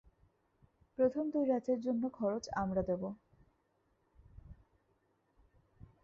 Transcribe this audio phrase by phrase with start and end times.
[0.97, 3.07] প্রথম দুই রাতের জন্য খরচ আমরা দেবো।